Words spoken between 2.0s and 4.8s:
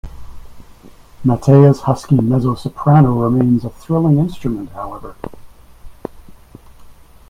mezzo-soprano remains a thrilling instrument,